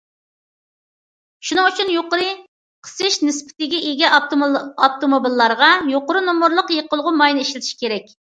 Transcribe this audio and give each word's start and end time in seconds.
شۇنىڭ 1.49 1.67
ئۈچۈن 1.71 1.91
يۇقىرى 1.95 2.29
قىسىش 2.87 3.17
نىسبىتىگە 3.27 3.81
ئىگە 3.89 4.09
ئاپتوموبىللارغا 4.19 5.69
يۇقىرى 5.93 6.25
نومۇرلۇق 6.31 6.73
يېقىلغۇ 6.79 7.17
ماينى 7.21 7.45
ئىشلىتىش 7.47 7.79
كېرەك. 7.85 8.13